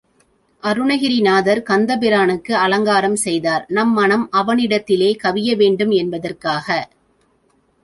அருணகிரிநாதர் 0.63 1.61
கந்தபிரானுக்கு 1.67 2.53
அலங்காரம் 2.61 3.19
செய்தார், 3.25 3.63
நம் 3.69 3.93
மனம் 3.93 4.25
அவனிடத்திலே 4.33 5.11
கவிய 5.23 5.55
வேண்டும் 5.55 5.93
என்பதற்காக. 6.01 6.67